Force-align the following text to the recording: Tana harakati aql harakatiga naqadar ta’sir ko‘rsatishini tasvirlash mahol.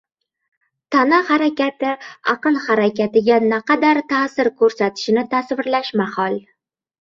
Tana 0.93 1.19
harakati 1.27 1.91
aql 2.33 2.55
harakatiga 2.69 3.37
naqadar 3.53 4.01
ta’sir 4.15 4.51
ko‘rsatishini 4.63 5.25
tasvirlash 5.37 5.97
mahol. 6.03 6.41